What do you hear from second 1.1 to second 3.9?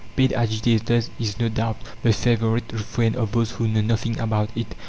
is, no doubt, the favourite refrain of those who know